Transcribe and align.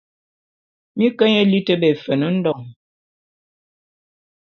Mi 0.97 1.05
ke 1.17 1.25
nye 1.31 1.43
liti 1.51 1.73
be 1.79 1.87
Efen-Ndon. 1.93 2.61